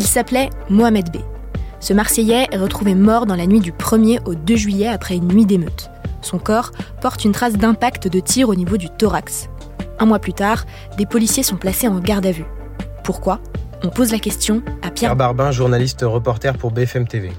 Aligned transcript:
Il 0.00 0.06
s'appelait 0.06 0.48
Mohamed 0.70 1.12
B. 1.12 1.18
Ce 1.78 1.92
Marseillais 1.92 2.46
est 2.50 2.56
retrouvé 2.56 2.94
mort 2.94 3.26
dans 3.26 3.36
la 3.36 3.46
nuit 3.46 3.60
du 3.60 3.70
1er 3.70 4.20
au 4.24 4.34
2 4.34 4.56
juillet 4.56 4.88
après 4.88 5.16
une 5.16 5.28
nuit 5.28 5.44
d'émeute. 5.44 5.90
Son 6.22 6.38
corps 6.38 6.72
porte 7.02 7.22
une 7.26 7.32
trace 7.32 7.52
d'impact 7.52 8.08
de 8.08 8.18
tir 8.18 8.48
au 8.48 8.54
niveau 8.54 8.78
du 8.78 8.88
thorax. 8.88 9.50
Un 9.98 10.06
mois 10.06 10.18
plus 10.18 10.32
tard, 10.32 10.64
des 10.96 11.04
policiers 11.04 11.42
sont 11.42 11.56
placés 11.56 11.86
en 11.86 11.98
garde 11.98 12.24
à 12.24 12.32
vue. 12.32 12.46
Pourquoi? 13.04 13.40
On 13.84 13.90
pose 13.90 14.10
la 14.10 14.18
question 14.18 14.62
à 14.78 14.84
Pierre, 14.84 14.94
Pierre 14.94 15.16
Barbin, 15.16 15.50
journaliste 15.50 16.00
reporter 16.00 16.56
pour 16.56 16.70
BFM 16.70 17.06
TV. 17.06 17.30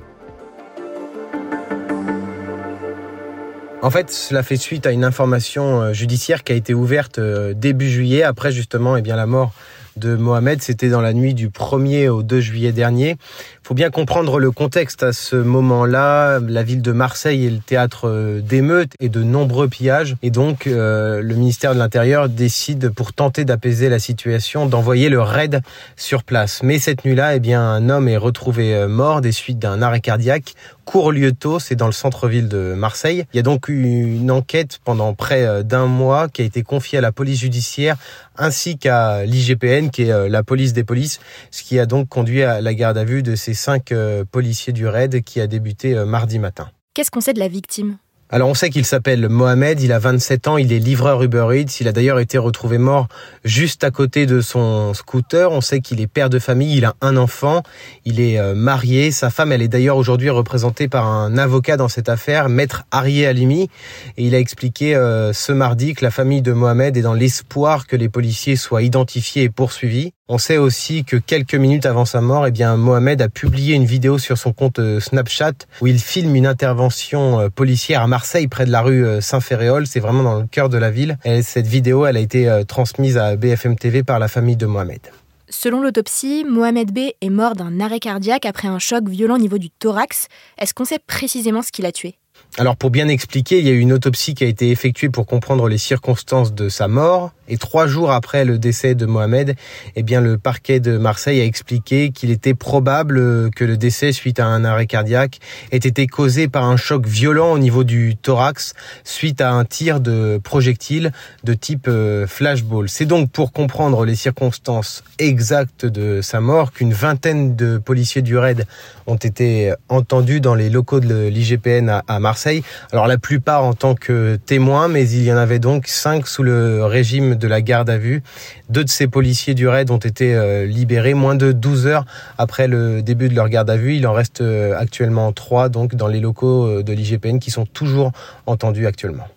En 3.82 3.90
fait, 3.90 4.12
cela 4.12 4.44
fait 4.44 4.58
suite 4.58 4.86
à 4.86 4.92
une 4.92 5.04
information 5.04 5.82
euh, 5.82 5.94
judiciaire 5.94 6.44
qui 6.44 6.54
a 6.54 6.56
été 6.56 6.76
ouverte 6.76 7.18
euh, 7.18 7.56
début 7.56 7.90
juillet, 7.90 8.22
après 8.22 8.52
justement 8.52 8.98
eh 8.98 9.02
bien, 9.02 9.16
la 9.16 9.26
mort 9.26 9.52
de 9.98 10.16
Mohamed. 10.16 10.62
C'était 10.62 10.90
dans 10.90 11.02
la 11.02 11.14
nuit 11.14 11.34
du 11.34 11.50
1er 11.50 12.10
au 12.10 12.24
2 12.24 12.40
juillet 12.40 12.72
dernier. 12.72 13.18
Il 13.64 13.68
faut 13.68 13.74
bien 13.74 13.90
comprendre 13.90 14.40
le 14.40 14.52
contexte 14.52 15.04
à 15.04 15.14
ce 15.14 15.36
moment-là. 15.36 16.40
La 16.40 16.64
ville 16.64 16.82
de 16.82 16.92
Marseille 16.92 17.46
est 17.46 17.52
le 17.52 17.60
théâtre 17.60 18.08
euh, 18.08 18.42
d'émeutes 18.42 18.94
et 19.00 19.10
de 19.10 19.24
nombreux 19.24 19.68
pillages. 19.68 20.16
Et 20.24 20.32
donc, 20.32 20.68
euh, 20.68 21.22
le 21.22 21.36
ministère 21.36 21.74
de 21.74 21.80
l'Intérieur 21.80 22.28
décide, 22.28 22.90
pour 22.90 23.14
tenter 23.14 23.46
d'apaiser 23.46 23.90
la 23.90 24.00
situation, 24.00 24.66
d'envoyer 24.66 25.10
le 25.10 25.22
raid 25.22 25.62
sur 25.96 26.24
place. 26.24 26.64
Mais 26.64 26.80
cette 26.80 27.06
nuit-là, 27.06 27.36
eh 27.36 27.40
bien, 27.40 27.62
un 27.62 27.90
homme 27.90 28.08
est 28.08 28.18
retrouvé 28.18 28.76
euh, 28.76 28.88
mort 28.88 29.22
des 29.22 29.32
suites 29.32 29.60
d'un 29.60 29.82
arrêt 29.82 30.02
cardiaque. 30.02 30.56
Courlieto, 30.86 31.60
c'est 31.60 31.76
dans 31.76 31.86
le 31.86 31.92
centre-ville 31.92 32.48
de 32.48 32.74
Marseille. 32.76 33.26
Il 33.34 33.38
y 33.38 33.40
a 33.40 33.44
donc 33.44 33.70
eu 33.70 33.84
une 33.84 34.32
enquête 34.32 34.80
pendant 34.84 35.14
près 35.14 35.64
d'un 35.64 35.86
mois 35.86 36.28
qui 36.30 36.42
a 36.42 36.46
été 36.46 36.64
confiée 36.64 36.98
à 36.98 37.02
la 37.02 37.12
police 37.12 37.40
judiciaire 37.40 37.98
ainsi 38.38 38.78
qu'à 38.78 39.26
l'IGPN, 39.26 39.90
qui 39.90 40.04
est 40.04 40.30
la 40.30 40.44
police 40.44 40.74
des 40.74 40.84
polices, 40.84 41.20
ce 41.52 41.64
qui 41.64 41.80
a 41.80 41.86
donc 41.86 42.10
conduit 42.10 42.44
à 42.44 42.62
la 42.62 42.74
garde 42.74 42.98
à 42.98 43.04
vue 43.04 43.24
de 43.24 43.36
ces 43.36 43.54
cinq 43.54 43.92
euh, 43.92 44.26
policiers 44.30 44.74
du 44.74 44.88
raid 44.88 45.24
qui 45.24 45.40
a 45.42 45.48
débuté 45.48 45.96
euh, 45.96 46.06
mardi 46.06 46.40
matin. 46.40 46.70
Qu'est-ce 46.94 47.12
qu'on 47.12 47.22
sait 47.22 47.34
de 47.34 47.40
la 47.40 47.48
victime? 47.48 47.98
Alors 48.34 48.48
on 48.48 48.54
sait 48.54 48.70
qu'il 48.70 48.86
s'appelle 48.86 49.28
Mohamed, 49.28 49.82
il 49.82 49.92
a 49.92 50.00
27 50.00 50.48
ans, 50.48 50.58
il 50.58 50.72
est 50.72 50.80
livreur 50.80 51.22
Uber 51.22 51.48
Eats, 51.52 51.82
il 51.82 51.90
a 51.90 51.92
d'ailleurs 51.92 52.20
été 52.20 52.38
retrouvé 52.38 52.78
mort 52.78 53.10
juste 53.44 53.84
à 53.84 53.92
côté 53.92 54.26
de 54.26 54.40
son 54.40 54.94
scooter. 54.94 55.52
On 55.52 55.60
sait 55.60 55.82
qu'il 55.82 56.00
est 56.00 56.08
père 56.08 56.30
de 56.30 56.40
famille, 56.40 56.78
il 56.78 56.86
a 56.86 56.96
un 57.02 57.18
enfant, 57.18 57.62
il 58.06 58.22
est 58.22 58.40
euh, 58.40 58.56
marié, 58.56 59.12
sa 59.12 59.30
femme 59.30 59.52
elle 59.52 59.62
est 59.62 59.68
d'ailleurs 59.68 59.98
aujourd'hui 59.98 60.30
représentée 60.30 60.88
par 60.88 61.08
un 61.08 61.38
avocat 61.38 61.76
dans 61.76 61.90
cette 61.90 62.08
affaire, 62.08 62.48
maître 62.48 62.84
Arié 62.90 63.28
Alimi, 63.28 63.70
et 64.16 64.26
il 64.26 64.34
a 64.34 64.40
expliqué 64.40 64.94
ce 65.34 65.52
mardi 65.52 65.94
que 65.94 66.06
la 66.06 66.12
famille 66.12 66.42
de 66.42 66.54
Mohamed 66.54 66.96
est 66.96 67.02
dans 67.02 67.14
l'espoir 67.14 67.86
que 67.86 67.98
les 67.98 68.08
policiers 68.08 68.56
soient 68.56 68.82
identifiés 68.82 69.44
et 69.44 69.50
poursuivis. 69.50 70.14
On 70.34 70.38
sait 70.38 70.56
aussi 70.56 71.04
que 71.04 71.18
quelques 71.18 71.56
minutes 71.56 71.86
avant 71.86 72.06
sa 72.06 72.22
mort, 72.22 72.48
eh 72.48 72.52
bien, 72.52 72.78
Mohamed 72.78 73.22
a 73.22 73.28
publié 73.28 73.76
une 73.76 73.84
vidéo 73.84 74.18
sur 74.18 74.38
son 74.38 74.54
compte 74.54 74.80
euh, 74.80 75.02
Snapchat 75.02 75.52
où 75.82 75.88
il 75.88 76.00
filme 76.00 76.38
une 76.38 76.48
intervention 76.48 77.42
euh, 77.42 77.50
policière 77.50 78.02
à 78.02 78.08
Marseille, 78.08 78.48
près 78.48 78.66
de 78.66 78.72
la 78.72 78.82
rue 78.82 79.06
euh, 79.06 79.20
Saint-Ferréol. 79.20 79.88
C'est 79.88 80.00
vraiment 80.00 80.24
dans 80.24 80.40
le 80.40 80.48
cœur 80.48 80.70
de 80.70 80.78
la 80.78 80.90
ville. 80.90 81.18
Et 81.26 81.42
cette 81.42 81.68
vidéo, 81.68 82.06
elle 82.06 82.16
a 82.16 82.22
été 82.22 82.50
transmise 82.66 83.18
à 83.18 83.36
BFM 83.36 83.76
TV 83.76 84.04
par 84.04 84.20
la 84.20 84.30
famille 84.30 84.56
de 84.56 84.66
Mohamed. 84.66 85.02
Selon 85.50 85.82
l'autopsie, 85.82 86.46
Mohamed 86.48 86.94
B 86.94 87.10
est 87.20 87.30
mort 87.30 87.58
d'un 87.58 87.82
arrêt 87.82 88.00
cardiaque 88.00 88.46
après 88.46 88.70
un 88.70 88.80
choc 88.80 89.10
violent 89.10 89.36
au 89.36 89.40
niveau 89.40 89.58
du 89.58 89.70
thorax. 89.70 90.30
Est-ce 90.58 90.74
qu'on 90.74 90.86
sait 90.86 91.00
précisément 91.06 91.62
ce 91.62 91.74
qui 91.74 91.82
l'a 91.82 91.92
tué? 91.92 92.16
Alors 92.58 92.76
pour 92.76 92.90
bien 92.90 93.08
expliquer, 93.08 93.60
il 93.60 93.68
y 93.68 93.70
a 93.70 93.74
eu 93.74 93.80
une 93.80 93.94
autopsie 93.94 94.34
qui 94.34 94.44
a 94.44 94.48
été 94.48 94.72
effectuée 94.72 95.10
pour 95.10 95.26
comprendre 95.26 95.68
les 95.68 95.78
circonstances 95.78 96.54
de 96.54 96.70
sa 96.70 96.88
mort. 96.88 97.32
Et 97.52 97.58
trois 97.58 97.86
jours 97.86 98.12
après 98.12 98.46
le 98.46 98.58
décès 98.58 98.96
de 98.96 99.06
Mohamed, 99.06 99.56
eh 99.98 100.04
bien 100.04 100.22
le 100.22 100.38
parquet 100.38 100.80
de 100.80 100.98
Marseille 100.98 101.42
a 101.42 101.44
expliqué 101.44 102.12
qu'il 102.12 102.32
était 102.32 102.54
probable 102.54 103.52
que 103.52 103.66
le 103.66 103.76
décès 103.76 104.14
suite 104.14 104.40
à 104.40 104.46
un 104.46 104.64
arrêt 104.64 104.86
cardiaque 104.86 105.42
ait 105.74 105.76
été 105.76 106.08
causé 106.08 106.48
par 106.48 106.64
un 106.64 106.78
choc 106.78 107.06
violent 107.06 107.52
au 107.52 107.60
niveau 107.60 107.84
du 107.84 108.16
thorax 108.16 108.74
suite 109.04 109.42
à 109.42 109.52
un 109.52 109.66
tir 109.66 110.00
de 110.00 110.40
projectile 110.42 111.12
de 111.44 111.54
type 111.54 111.88
euh, 111.90 112.26
flashball. 112.26 112.88
C'est 112.88 113.06
donc 113.06 113.30
pour 113.30 113.52
comprendre 113.52 114.06
les 114.06 114.16
circonstances 114.16 115.04
exactes 115.20 115.86
de 115.86 116.22
sa 116.22 116.40
mort 116.40 116.72
qu'une 116.72 116.94
vingtaine 116.94 117.58
de 117.58 117.78
policiers 117.78 118.22
du 118.22 118.38
RAID 118.38 118.66
ont 119.08 119.16
été 119.16 119.74
entendus 119.90 120.40
dans 120.40 120.56
les 120.56 120.70
locaux 120.70 121.02
de 121.02 121.28
l'IGPN 121.28 122.02
à 122.08 122.20
Marseille. 122.22 122.64
Alors 122.94 123.08
la 123.08 123.18
plupart 123.18 123.66
en 123.66 123.74
tant 123.74 123.94
que 123.94 124.38
témoins, 124.38 124.88
mais 124.88 125.10
il 125.10 125.24
y 125.24 125.34
en 125.34 125.38
avait 125.38 125.60
donc 125.60 125.88
cinq 125.88 126.28
sous 126.28 126.44
le 126.44 126.86
régime 126.86 127.36
de 127.42 127.48
la 127.48 127.62
garde 127.62 127.90
à 127.90 127.98
vue. 127.98 128.24
Deux 128.70 128.86
de 128.86 128.90
ces 128.90 129.08
policiers 129.08 129.54
du 129.54 129.68
raid 129.68 129.92
ont 129.92 129.98
été 129.98 130.34
euh, 130.34 130.66
libérés 130.66 131.14
moins 131.14 131.36
de 131.36 131.52
12 131.52 131.88
heures 131.88 132.06
après 132.38 132.68
le 132.68 133.02
début 133.02 133.28
de 133.28 133.36
leur 133.36 133.50
garde 133.50 133.70
à 133.70 133.76
vue. 133.76 133.96
Il 133.96 134.08
en 134.08 134.14
reste 134.14 134.40
euh, 134.40 134.78
actuellement 134.78 135.34
trois 135.34 135.68
donc 135.68 135.96
dans 135.96 136.08
les 136.08 136.20
locaux 136.20 136.66
euh, 136.66 136.84
de 136.84 136.94
l'IGPN 136.94 137.40
qui 137.40 137.52
sont 137.52 137.66
toujours 137.66 138.12
entendus 138.46 138.88
actuellement. 138.88 139.28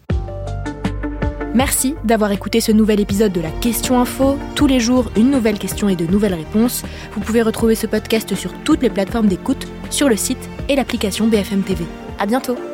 Merci 1.55 1.95
d'avoir 2.03 2.33
écouté 2.33 2.61
ce 2.61 2.73
nouvel 2.73 2.99
épisode 2.99 3.33
de 3.33 3.41
la 3.41 3.51
Question 3.51 4.01
Info. 4.01 4.37
Tous 4.57 4.67
les 4.67 4.81
jours, 4.81 5.13
une 5.17 5.31
nouvelle 5.31 5.59
question 5.59 5.89
et 5.89 5.95
de 5.95 6.05
nouvelles 6.05 6.35
réponses. 6.35 6.83
Vous 7.13 7.21
pouvez 7.21 7.43
retrouver 7.43 7.77
ce 7.77 7.87
podcast 7.87 8.35
sur 8.35 8.53
toutes 8.65 8.83
les 8.83 8.91
plateformes 8.91 9.29
d'écoute, 9.29 9.69
sur 9.89 10.09
le 10.09 10.17
site 10.17 10.51
et 10.69 10.75
l'application 10.75 11.29
BFM 11.29 11.63
TV. 11.63 11.85
À 12.19 12.27
bientôt! 12.27 12.74